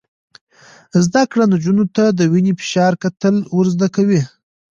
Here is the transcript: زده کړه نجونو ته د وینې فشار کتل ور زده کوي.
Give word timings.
زده 1.03 1.23
کړه 1.31 1.45
نجونو 1.53 1.85
ته 1.95 2.03
د 2.17 2.19
وینې 2.31 2.53
فشار 2.61 2.93
کتل 3.03 3.35
ور 3.55 3.65
زده 3.75 3.87
کوي. 3.95 4.21